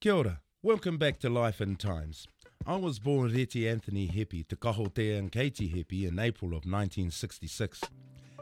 [0.00, 0.40] Kia ora.
[0.62, 2.26] Welcome back to Life and Times.
[2.66, 7.82] I was born Reti Anthony Hepi to Kahotea and Katie Hepi in April of 1966.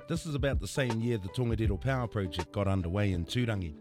[0.09, 3.75] This is about the same year the Tongariro Power Project got underway in Turangi.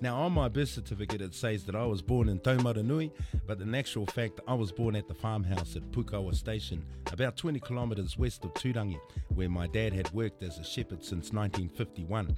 [0.00, 3.12] Now, on my birth certificate, it says that I was born in Taumarunui,
[3.46, 7.60] but in actual fact, I was born at the farmhouse at Pukawa Station, about 20
[7.60, 12.36] kilometres west of Turangi, where my dad had worked as a shepherd since 1951.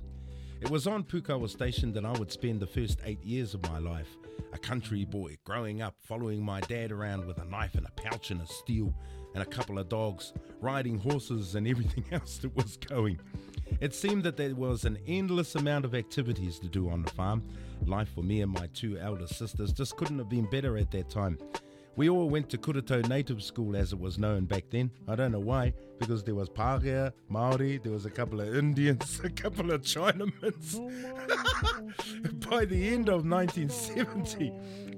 [0.62, 3.80] It was on Pukawa Station that I would spend the first eight years of my
[3.80, 4.16] life,
[4.52, 8.30] a country boy growing up, following my dad around with a knife and a pouch
[8.30, 8.94] and a steel,
[9.34, 13.18] and a couple of dogs, riding horses and everything else that was going.
[13.80, 17.42] It seemed that there was an endless amount of activities to do on the farm.
[17.84, 21.10] Life for me and my two elder sisters just couldn't have been better at that
[21.10, 21.38] time.
[21.94, 24.90] We all went to Kuratau Native School as it was known back then.
[25.06, 29.20] I don't know why, because there was Pākehā, Maori, there was a couple of Indians,
[29.24, 30.78] a couple of Chinamans.
[32.48, 34.52] By the end of 1970,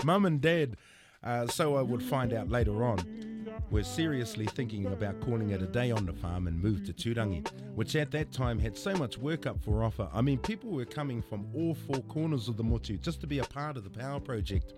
[0.05, 0.77] Mum and Dad,
[1.25, 3.25] uh, so I would find out later on,
[3.71, 7.45] were seriously thinking about calling it a day on the farm and moved to Turangi,
[7.75, 10.09] which at that time had so much work up for offer.
[10.13, 13.41] I mean, people were coming from all four corners of the motu just to be
[13.41, 14.75] a part of the power project.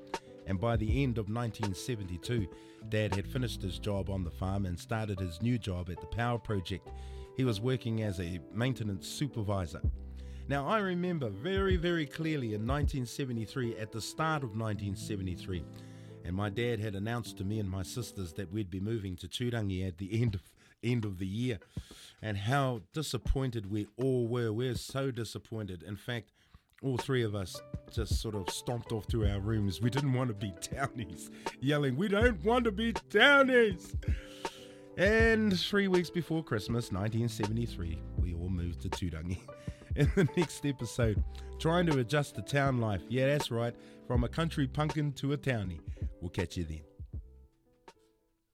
[0.46, 2.46] And by the end of 1972,
[2.88, 6.06] Dad had finished his job on the farm and started his new job at the
[6.06, 6.88] power project.
[7.36, 9.82] He was working as a maintenance supervisor.
[10.48, 15.64] Now, I remember very, very clearly in 1973, at the start of 1973,
[16.24, 19.28] and my dad had announced to me and my sisters that we'd be moving to
[19.28, 20.42] Turangi at the end of
[20.84, 21.58] end of the year,
[22.22, 24.52] and how disappointed we all were.
[24.52, 25.82] We're so disappointed.
[25.82, 26.30] In fact,
[26.82, 27.60] all three of us
[27.90, 29.80] just sort of stomped off to our rooms.
[29.80, 33.94] We didn't want to be townies, yelling, "We don't want to be townies!"
[34.96, 39.38] And three weeks before Christmas, 1973, we all moved to Turangi.
[39.96, 41.22] In the next episode,
[41.58, 43.02] trying to adjust to town life.
[43.08, 43.74] Yeah, that's right,
[44.06, 45.80] from a country pumpkin to a townie.
[46.20, 46.80] We'll catch you then.